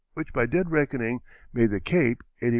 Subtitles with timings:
[0.15, 1.19] which by dead reckoning
[1.53, 2.49] made the cape 81° 1´.